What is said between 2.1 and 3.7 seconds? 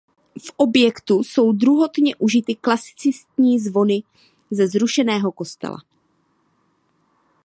užity klasicistní